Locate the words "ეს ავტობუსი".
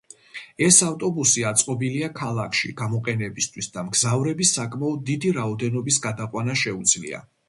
0.67-1.43